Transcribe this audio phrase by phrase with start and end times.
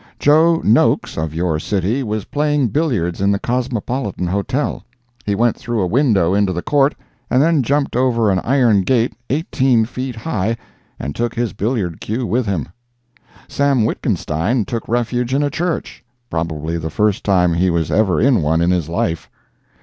[0.17, 4.83] Joe Noques, of your city, was playing billiards in the Cosmopolitan Hotel.
[5.27, 6.95] He went through a window into the court
[7.29, 10.57] and then jumped over an iron gate eighteen feet high,
[10.99, 12.69] and took his billiard cue with him.
[13.47, 18.59] Sam Witgenstein took refuge in a church—probably the first time he was ever in one
[18.59, 19.29] in his life.